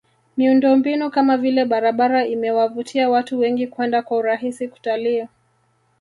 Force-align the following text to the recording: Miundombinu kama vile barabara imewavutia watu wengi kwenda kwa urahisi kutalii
Miundombinu 0.37 1.09
kama 1.11 1.37
vile 1.37 1.65
barabara 1.65 2.25
imewavutia 2.25 3.09
watu 3.09 3.39
wengi 3.39 3.67
kwenda 3.67 4.01
kwa 4.01 4.17
urahisi 4.17 4.67
kutalii 4.67 5.27